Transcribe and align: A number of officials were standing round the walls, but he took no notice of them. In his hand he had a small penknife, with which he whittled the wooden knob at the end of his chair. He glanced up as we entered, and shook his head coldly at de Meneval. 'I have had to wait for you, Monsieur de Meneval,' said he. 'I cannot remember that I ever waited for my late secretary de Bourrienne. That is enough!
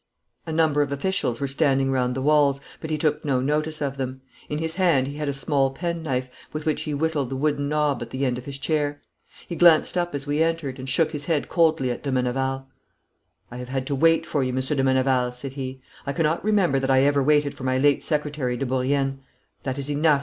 A 0.47 0.51
number 0.51 0.81
of 0.81 0.91
officials 0.91 1.39
were 1.39 1.47
standing 1.47 1.91
round 1.91 2.15
the 2.15 2.23
walls, 2.23 2.59
but 2.79 2.89
he 2.89 2.97
took 2.97 3.23
no 3.23 3.39
notice 3.39 3.81
of 3.83 3.97
them. 3.97 4.21
In 4.49 4.57
his 4.57 4.73
hand 4.73 5.05
he 5.07 5.17
had 5.17 5.27
a 5.27 5.31
small 5.31 5.69
penknife, 5.69 6.27
with 6.51 6.65
which 6.65 6.81
he 6.81 6.93
whittled 6.95 7.29
the 7.29 7.35
wooden 7.35 7.69
knob 7.69 8.01
at 8.01 8.09
the 8.09 8.25
end 8.25 8.39
of 8.39 8.45
his 8.45 8.57
chair. 8.57 8.99
He 9.47 9.55
glanced 9.55 9.99
up 9.99 10.15
as 10.15 10.25
we 10.25 10.41
entered, 10.41 10.79
and 10.79 10.89
shook 10.89 11.11
his 11.11 11.25
head 11.25 11.49
coldly 11.49 11.91
at 11.91 12.01
de 12.01 12.11
Meneval. 12.11 12.65
'I 13.51 13.57
have 13.57 13.69
had 13.69 13.85
to 13.85 13.95
wait 13.95 14.25
for 14.25 14.43
you, 14.43 14.51
Monsieur 14.51 14.75
de 14.75 14.83
Meneval,' 14.83 15.31
said 15.33 15.53
he. 15.53 15.81
'I 16.07 16.13
cannot 16.13 16.43
remember 16.43 16.79
that 16.79 16.89
I 16.89 17.03
ever 17.03 17.21
waited 17.21 17.53
for 17.53 17.63
my 17.63 17.77
late 17.77 18.01
secretary 18.01 18.57
de 18.57 18.65
Bourrienne. 18.65 19.19
That 19.61 19.77
is 19.77 19.91
enough! 19.91 20.19